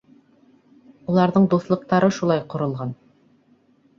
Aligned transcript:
Уларҙың 1.11 1.45
дуҫлыҡтары 1.51 2.11
шулай 2.19 2.43
ҡоролған. 2.53 2.95